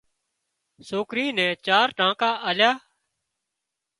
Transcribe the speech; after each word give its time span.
سوڪري 0.87 1.25
نين 1.37 1.51
چار 1.65 1.87
ٽانڪا 1.97 2.31
آليا 2.49 2.71